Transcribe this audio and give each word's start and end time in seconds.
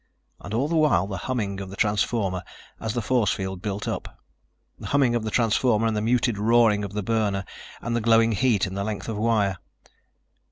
And 0.39 0.51
all 0.51 0.67
the 0.67 0.75
while 0.75 1.05
the 1.05 1.15
humming 1.29 1.61
of 1.61 1.69
the 1.69 1.75
transformer 1.75 2.41
as 2.79 2.95
the 2.95 3.03
force 3.03 3.31
field 3.33 3.61
built 3.61 3.87
up. 3.87 4.17
The 4.79 4.87
humming 4.87 5.13
of 5.13 5.23
the 5.23 5.29
transformer 5.29 5.85
and 5.85 5.95
the 5.95 6.01
muted 6.01 6.39
roaring 6.39 6.83
of 6.83 6.93
the 6.93 7.03
burner 7.03 7.45
and 7.83 7.95
the 7.95 8.01
glowing 8.01 8.31
heat 8.31 8.65
in 8.65 8.73
the 8.73 8.83
length 8.83 9.07
of 9.07 9.15
wire. 9.17 9.59